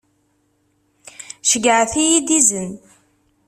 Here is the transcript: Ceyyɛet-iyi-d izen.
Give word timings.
Ceyyɛet-iyi-d 1.49 2.29
izen. 2.39 2.71